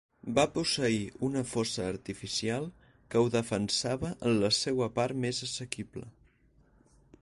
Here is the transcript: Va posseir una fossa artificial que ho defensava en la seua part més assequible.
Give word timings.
Va 0.37 0.43
posseir 0.53 0.95
una 1.27 1.43
fossa 1.49 1.85
artificial 1.89 2.67
que 2.87 3.21
ho 3.23 3.29
defensava 3.37 4.13
en 4.31 4.41
la 4.47 4.53
seua 4.65 4.93
part 5.01 5.25
més 5.27 5.47
assequible. 5.51 6.09